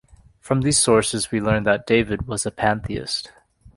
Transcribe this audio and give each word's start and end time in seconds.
From 0.39 0.61
these 0.61 0.79
sources 0.79 1.29
we 1.31 1.39
learn 1.39 1.61
that 1.65 1.85
David 1.85 2.25
was 2.27 2.43
a 2.47 2.51
Pantheist. 2.51 3.31